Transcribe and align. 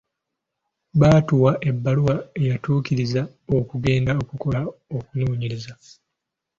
Baatuwa 0.99 1.51
ebbaluwa 1.69 2.15
eyatukkiriza 2.41 3.21
okugenda 3.57 4.11
okukola 4.21 4.59
okunoonyereza. 4.97 5.73